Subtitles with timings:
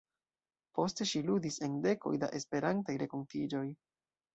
[0.79, 3.69] Poste ŝi ludis en dekoj da Esperantaj renkontiĝoj.